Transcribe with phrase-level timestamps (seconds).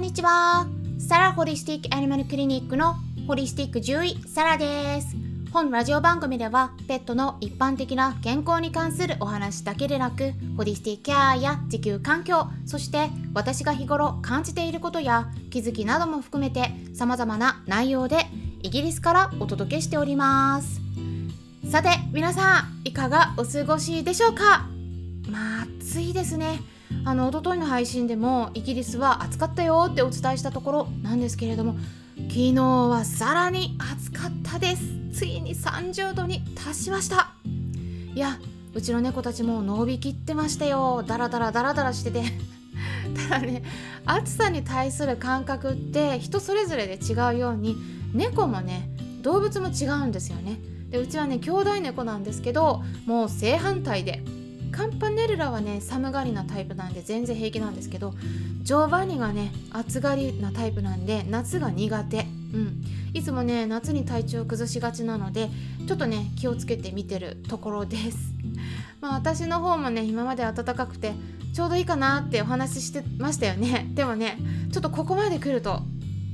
[0.00, 0.66] んにちは。
[0.98, 2.94] サラホリスティックアニマルクリニックの
[3.26, 5.14] ホリスティック獣医サラです。
[5.52, 18.24] 本ラジオ番組ではペットの一般的な健康に関するお話だけでなくホリスティックケアや地球環境そして私が日頃感じていることや気づきなども含めて様々な内容で
[18.62, 20.80] イギリスからお届けしております
[21.70, 24.66] さて皆さんいかがお過ごしでしょうか？
[25.28, 26.60] まあ暑いですね
[27.04, 31.76] あの一昨日の配信でもイギリスは暑かったよってお伝えしたところなんですけれども
[32.28, 34.82] 昨日はさらに暑かったです。
[35.12, 37.32] ついに30度に達しました。
[38.14, 38.38] いや
[38.74, 41.02] うちの猫たちも伸びきってましたよ。
[41.06, 42.22] ダラダラダラダラしてて。
[43.28, 43.62] ただね
[44.04, 47.76] 暑さに対する感覚って人それぞれで違うように
[48.12, 48.88] 猫もね
[49.22, 50.60] 動物も違うんですよね。
[50.90, 54.22] でうちはね兄弟猫なんですけどもう正反対で
[54.70, 58.14] カンパネルラはね寒がりなタイプなんで全然平気なんですけど
[58.62, 62.26] ジョーバニがね暑がりなタイプなんで夏が苦手。
[62.52, 62.84] うん。
[63.12, 65.50] いつもね夏に体調を崩しがちなので
[65.86, 68.18] ちょっとね気をつけて見てるところです。
[69.00, 71.14] まあ私の方もね今まで暖かくて
[71.52, 73.90] ちょうどいいかなってお話ししてましたよね。
[73.94, 74.38] でもね
[74.72, 75.82] ちょっとここまで来ると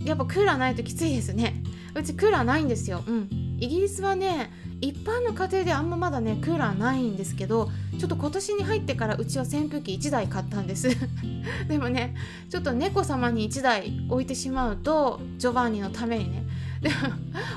[0.04, 1.62] やっぱクーラーないときついですね。
[1.94, 3.02] うちクーラーないんですよ。
[3.06, 3.28] うん。
[3.58, 10.90] イギリスはね一般の家庭であんままだねクーラーないんですけどちょっと今年に入ってからうちは扇風機1台買ったんです。
[11.68, 12.14] でもね
[12.50, 16.44] ちょっと猫様に1台置いてしまうとジョバンニのためにね。
[16.82, 16.94] でも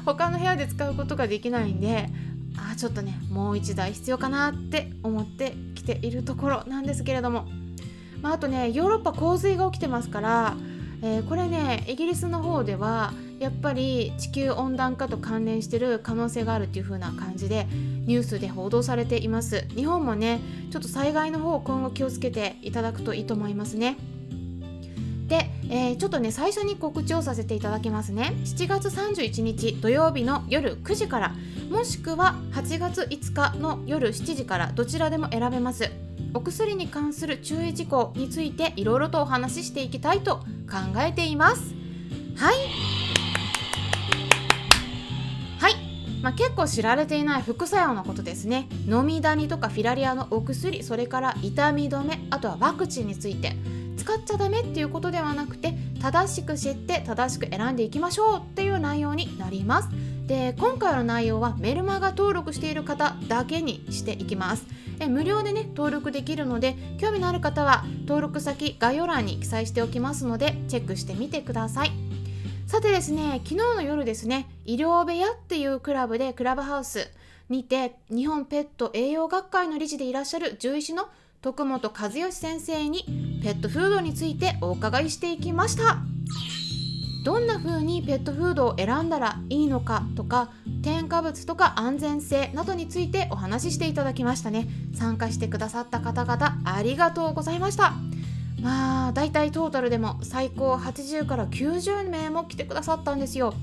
[0.06, 2.10] 他の部屋で使うことができないんで
[2.58, 7.46] ああちょっとねもう1台必要かなって思ってきているところなんですけれども、
[8.22, 10.58] まあ、あとねヨーロッパ洪水が起きてますから、
[11.02, 17.68] えー、これねイギリスの方ではやっぱり地球温暖化と関連してる可能性があるっていう風な感じで
[18.06, 19.66] ニュースで報道されています。
[19.76, 23.98] 日本もねちょっと災害の方今後気をつけていただくといいと思いますね。
[25.28, 28.34] で、えー、ちょっとね最初に告知をさせていただきますね。
[28.44, 31.36] 7月31日土曜日の夜9時から
[31.70, 36.09] もしくは8月5日の夜7時からどちらでも選べます。
[36.34, 41.74] お薬に関する注意事項についていろいろとお話ししていきたいと考えています。
[42.36, 42.56] はい。
[45.60, 45.76] はい。
[46.22, 48.68] まあ、結構知られていない副作用のことですね。
[48.88, 53.56] 飲みダニとかフィラリアのお薬それから痛み止めあとはワクチンについて。
[54.00, 59.90] 使っちゃダメっていうことではなくて正しく知って正しく選んでいきましょうっていう内容になります。
[60.30, 64.66] で今回の内容はメルマガ登録している方だけにしていきます。
[65.00, 71.92] え無料でね登録できるので興味のある方は登録先概要欄に記載しておきますのでチェックしてみてください。
[72.68, 77.10] さてですね昨日の夜ですね医療部屋っていうクラブでクラブハウス
[77.50, 81.10] にて日本ペット栄養学会の理事でいらっしゃる獣医師の
[81.42, 83.04] 徳本和義先生に
[83.42, 85.98] ペットフードについてお伺いしていきました。
[87.24, 94.68] どんな風にペットフードを選んだらいいのかとか添加物とか安全性などについてお話ししていただきましたね。
[94.96, 97.94] 参加してくださった方々ありがとうございました。
[98.62, 103.54] まあ大体トータルでも最高80から90名も来てくださったんですよ。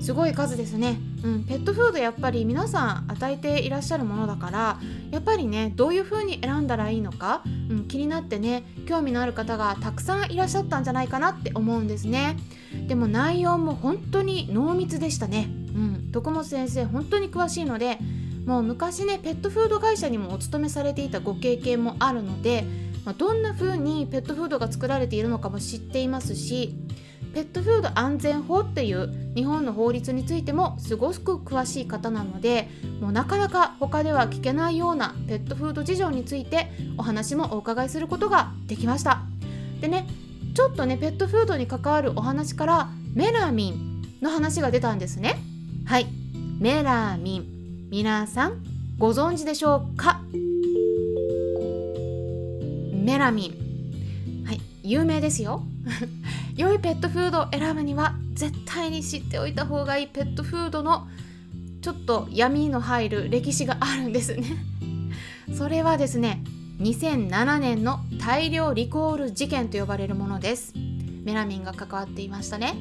[0.00, 4.78] すごい数ですね、うん、ペットフードやっぱり皆さん与えていらっしゃるものだから
[5.10, 12.36] やっぱりねどういう風に選んだらいいのか、うん、気になってね興味のある方がたくさんいらっしゃったんじゃないかなって思うんですね。
[12.88, 15.48] でも内容も本当に濃密でしたね。
[15.76, 16.10] うん。
[16.10, 17.98] 徳本先生本当に詳しいので
[18.46, 22.64] もう昔ねペットフード会社にもお勤めされていたご経験もあるので
[23.08, 26.74] まあ、どんな風にペットフードが作られているのかも知っていますし
[27.32, 32.68] ペットフード安全法っていう日本の法律についてもすごく詳しい方なので
[33.00, 39.22] もうなかなか他では聞けないようなペットフード事情についてお話もお伺いすることができました。
[39.80, 40.06] でね
[40.58, 45.36] ちょっとねペットフードに関わるお話からメラミンの話が出たんですね。
[45.86, 46.06] はい。
[46.58, 47.88] メラミン。
[47.90, 48.64] 皆さん
[48.98, 50.20] ご存知でしょうか？
[52.92, 54.44] メラミン。
[54.44, 54.60] はい。
[54.82, 55.62] 有名ですよ。
[56.58, 61.06] 良いペットフードを選ぶには絶対に知っておいた方がいいペットフードの
[61.82, 64.56] ちょっと闇の入る歴史があるんですね。
[65.56, 66.42] それはですね
[66.78, 70.74] 2007年の大量リコール事件と呼ばれるものです。
[71.24, 72.76] メラミンが関わっていましたね。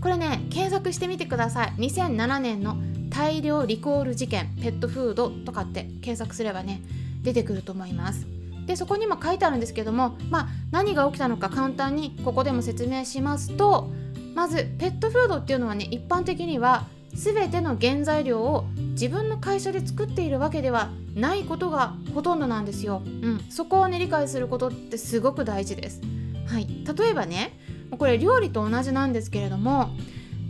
[0.00, 1.72] これね検索してみてください。
[1.78, 2.76] 2007年の
[3.10, 6.82] 大量リコール事件ペットフードとかって検索すればね
[7.22, 8.26] 出てくると思います。
[8.66, 13.90] でそこにも書いてあるんですけども、まあ、何が起きたのか簡単にここでも説明しますと
[14.34, 16.86] まずペットフードっていうのはね一般的には
[17.18, 23.02] 全ての原材料を自分の会社で作っているわけではないことがほとんどなんですよ。
[23.04, 26.00] うん、そこをね理解することってすごく大事です。
[26.46, 27.58] はい、例えばね
[27.98, 29.90] これ料理と同じなんですけれども、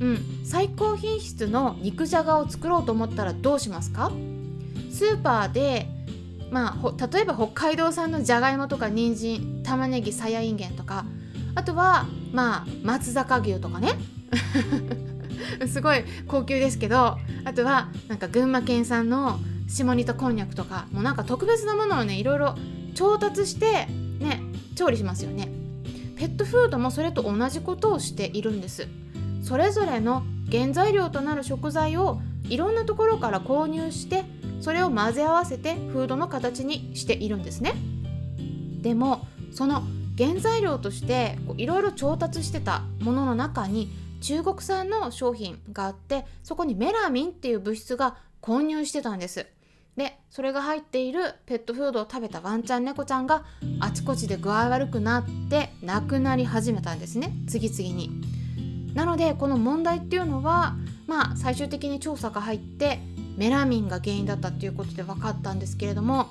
[0.00, 4.12] うん、最高品質の肉じゃがを作ろうと思ったらどうしますか？
[4.92, 5.88] スーパーで
[6.50, 11.04] まあ、例えば北海道産のじゃがいもとか人参玉ねぎさやいんげんとか
[11.54, 13.92] あとはまあ松坂牛とかね。
[15.68, 22.54] すごい高級ですけどあとはなんか群馬県産の下仁田こんにゃくとかもうなんか特別なものをねいろいろ
[22.94, 23.86] 調達して
[24.18, 24.42] ね
[24.74, 25.50] 調理しますよね。
[26.16, 28.88] ペットフードもそれと同じことをしているんです。
[29.42, 34.24] それぞれの原材料となる食材をいろんなところから購入して
[34.60, 37.74] それを混ぜ合わせてフードの形にしているんですね。
[38.82, 39.82] でもその
[40.16, 49.46] 原材料としていろいろ調達してたものの中に中国産の商品があってそこにメラミンっていう物質が混入してたんです。
[49.96, 53.44] でそれが入っているペットフードを食べたワンちゃん猫ちゃんが
[53.80, 57.32] あちこちで具合悪くなって亡くなり始めたんですね。
[57.48, 58.10] 次々に。
[58.94, 60.76] なのでこの問題っていうのは
[61.06, 63.00] まあ最終的に調査が入って
[63.36, 66.28] メラミンが原因だったっていうことで分かったんですけれども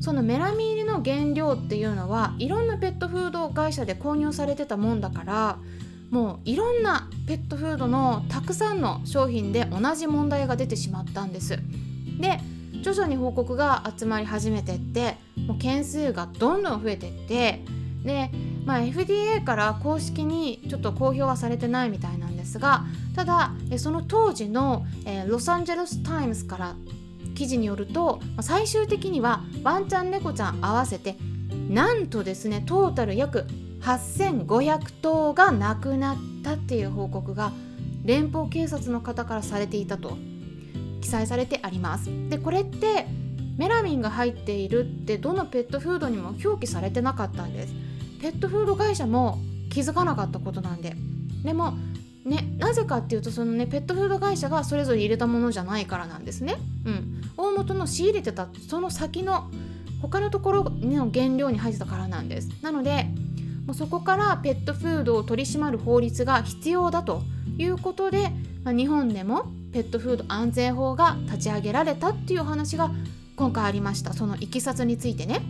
[0.00, 5.58] そのメラミン入りの原料っていうのはいろんなペットフード会社で購入されてたもんだから
[6.14, 11.58] もういろんなペットフードのたくさんの商品で同じ問題が出てしまったんです。
[12.20, 12.38] で
[12.82, 15.16] 徐々に報告が集まり始めてって
[15.48, 17.64] もう件数がどんどん増えてって
[18.04, 18.30] で、
[18.64, 22.84] まあ、FDA から公式にちょっと公表はされてないみたいなんですが
[23.16, 26.76] ただその当時の、えー、ロサンゼルス・タイムズから
[27.34, 31.16] 記事によると最終的にはワンちゃん猫ちゃん合わせて
[31.68, 33.46] なんとですねトータル約
[33.84, 37.52] 8500頭が亡くなったっていう報告が
[38.04, 40.16] 連邦警察の方からされていたと。
[41.04, 42.08] 記載されてあります。
[42.30, 43.06] でこれって
[43.58, 47.74] メラミンが入っているってどのペットフードにも表記されてなかったんです。
[48.22, 49.38] ペットフード会社も
[49.70, 50.96] 気づかなかったことなんで。
[51.44, 51.74] でも
[52.24, 56.56] ねなぜかっていうとそのねペットフード会社がそれぞれ入れたものじゃないからなんですね。
[56.86, 57.20] うん。
[57.36, 59.50] 大元の仕入れてたその先の
[60.00, 62.48] 他のところの原料に入ってたからなんです。
[62.62, 63.08] なので
[63.66, 67.22] もうそこからペットフードを取り締まる法律が必要だと
[67.58, 68.30] いうことで、
[68.62, 72.90] まあ、日本でもペットフード安全法が立ち上げられたっていう話が
[73.36, 74.12] 今回ありました。
[74.12, 75.40] そのいきさつについてね。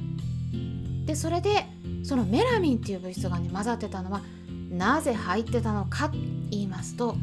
[1.05, 1.67] でそれで
[2.03, 4.23] そのメラミンっていう物質がね混ざってたのは
[4.71, 6.11] なぜ入ってたのか
[6.51, 7.17] 言いますと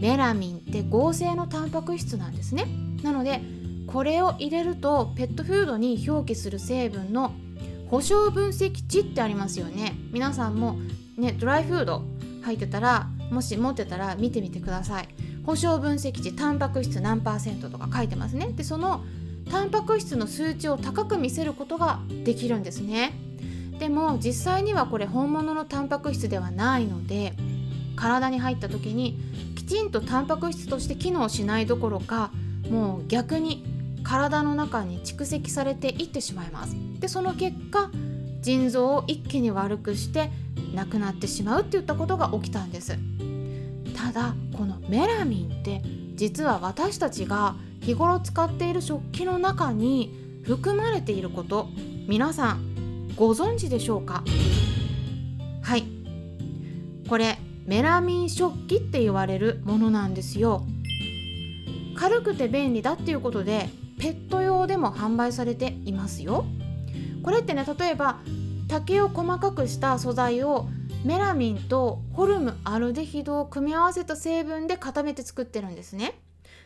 [0.00, 2.66] メラミンって合成のタンパク質なんですね。
[3.02, 3.42] なので
[3.86, 7.32] これを入れるとペットフードに表記する成分の
[7.90, 9.94] 保証分析値ってありますよね。
[10.12, 10.76] 皆さんも
[11.16, 12.04] ねドライフード
[12.42, 15.08] 入ってたらもし持ってたら見てみてください。
[15.44, 18.48] 保証分析値タンパク質何パーセントとか書いてますね。
[18.54, 19.04] でその
[19.50, 23.12] タンパク質の数値を高く見せることができるんですね。
[23.78, 27.32] でも実際にはこれ本物のタンパク質ではないので
[27.96, 29.18] 体に入った時に
[29.56, 32.30] きちんとタンパク質として機能しないどころか
[32.70, 33.64] もう逆に
[34.02, 36.76] 体の中に蓄積されていってしまいます。
[37.08, 37.90] でその結果
[38.42, 40.30] 腎臓を一気に悪くして
[40.74, 42.98] 亡くなってしまうっていったことが起きたんです。
[43.96, 45.80] ただこのメラミンって
[46.16, 51.70] 実は私たちが日頃使っている食器の中に含まれていること
[52.06, 54.22] 皆さんご存知でしょうか？
[55.62, 55.84] はい。
[57.08, 60.66] これメラミン食器って言われるものなんですよ。
[61.96, 66.44] 軽くて便利だっていうことでペット用でも販売されていますよ。
[67.28, 68.20] これってね例えば
[68.68, 70.66] 竹を細かくした素材を
[71.04, 76.18] メラミンとホルムアルデヒドを組み合わせた成分で固めて作ってるんですね。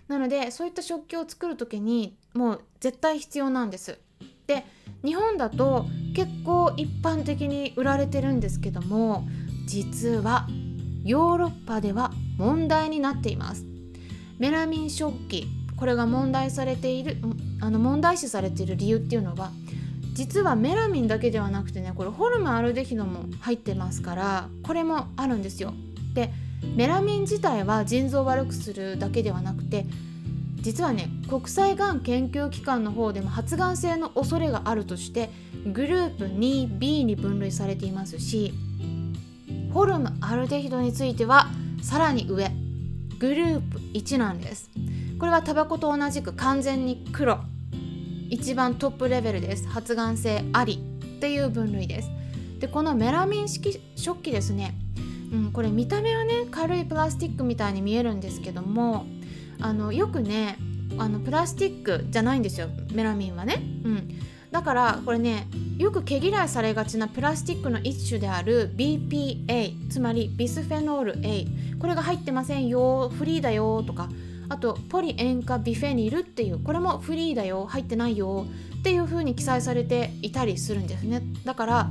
[0.07, 3.99] なのでそういった食器を作る時にもう絶対必要なんです。
[4.47, 4.64] で
[5.04, 9.26] 日本だと結構一般的に売られてるんですけども
[9.66, 10.47] 実は
[11.02, 13.64] ヨーロッパでは問題になっています。
[14.38, 17.16] メラミン食器これが問題されている
[17.61, 19.50] あの問題視されている理由っていうのは
[20.12, 25.73] 実はメラミンだけではなくてねこれホルムアルデヒドも入ってますからこれもあるんですよ。
[26.14, 26.31] で
[26.76, 29.87] メラミン自体は腎臓を悪くするだけではなくて
[30.61, 35.31] 実はね国際がん研究機関の方でも発がん性の恐れがあるとして
[35.73, 38.52] グループ 2B に分類されていますし
[39.73, 41.49] ホルムアルデヒドについては
[41.83, 42.50] さらに上
[43.19, 44.71] グループ1なんです
[45.19, 47.40] これはタバコと同じく完全に黒
[48.33, 49.69] 一番トップレベルです。
[49.69, 50.83] 発がん性あり
[51.17, 52.11] っていう分類です。
[52.61, 54.75] でこのメラミン式食器ですね、
[55.33, 59.05] うん、これ見た目はね軽いプラスチックみたいに見えるんですけども
[59.61, 60.57] あのよくね
[60.97, 64.09] あのプラスチックじゃないんですよメラミンはね、うん、
[64.53, 71.47] だからこれねよく毛嫌いされがちなプラスチックの一種である BPA つまりビスフェノール A
[71.81, 74.09] これが入ってませんよフリーだよとか
[74.53, 78.47] あとポリ塩化ビフェニルっていうこれもフリーだよ入ってないよ
[78.81, 81.23] っていう風に記載されていたりするんですね。
[81.47, 81.91] だから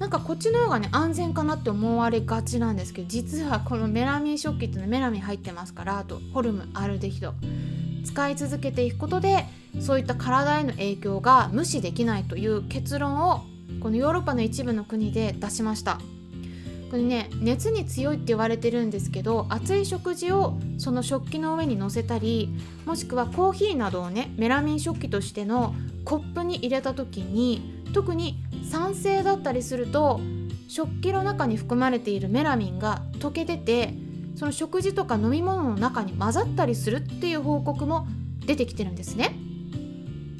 [0.00, 7.34] なんかこっちの方がね安全かなって思われがちなんですけど実はこのメラミン食器っていうのはメラミン入ってますからあとホルムアルデヒド
[8.04, 9.46] 使い続けていくことで
[9.80, 13.42] そういった体への影響が無視できないという結論を
[13.80, 16.00] このヨーロッパの一部の国で出しました。
[16.92, 22.50] これね熱に強いって言われてるんですけど熱い食事をその食器の上に乗せたり
[22.84, 30.20] もしくはコーヒーなどをねメラミン食器としてのコップに入れた時に特に酸性だったりすると
[30.68, 33.94] 食器の中に含まれているメラミンが溶け出て
[34.36, 38.06] その食事とか飲み物の中に混ざったりするっていう報告も
[38.44, 39.34] 出てきてるんですね。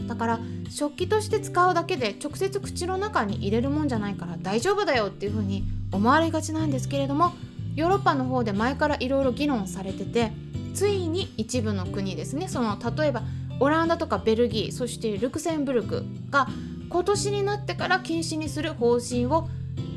[0.06, 7.32] だから食器として使うだけで直接口の中に入れるもんじゃないから大丈夫だよっていう風に思われがちなんですけれども
[7.76, 10.32] ヨーロッパの方で前からいろいろ議論されてて
[10.74, 13.22] ついに一部の国ですねその例えば
[13.60, 16.48] オランダとかベルギーそしてルクセンブルクが
[16.88, 19.48] 今年になってから禁止にする方針を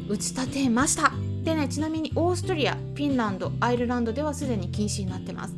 [0.07, 1.11] 打ち立てました。
[1.43, 5.55] でねちなみにオーストリアフィンランドアイルランドではすでに禁止になってます。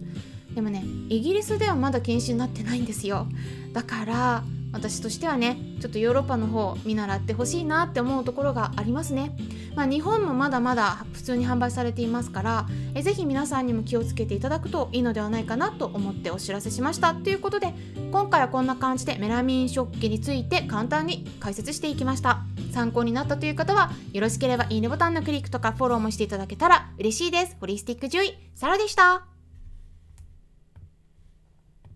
[0.56, 3.28] でもねイギリスではまだ禁止になってないんですよ。
[3.74, 4.44] だから
[4.78, 9.36] 私としてはねちょっとヨーロッパの方見習ってほしいなって思うところがありますね、
[9.76, 17.14] まあ、日本もまだまだ普通に販売されていますからえぜひ皆さんにも気をつけていただくといいのではないかなと思ってお知らせしました。
[17.14, 17.74] ということで
[18.12, 22.42] 今回はこんな感じでメラミン食器について簡単に解説していきました。
[22.72, 27.58] 参考になったという方はよろしければいいねボタンのクリックとかフォローもしていただけたら嬉しいです。
[27.60, 29.37] ホリスティック獣医サラでした。